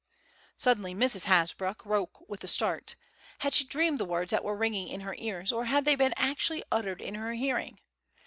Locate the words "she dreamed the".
3.53-4.03